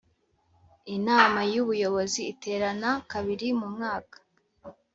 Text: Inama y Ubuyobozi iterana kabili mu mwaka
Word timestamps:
Inama 0.95 1.39
y 1.53 1.55
Ubuyobozi 1.63 2.19
iterana 2.33 2.89
kabili 3.11 3.47
mu 3.59 3.67
mwaka 3.75 4.17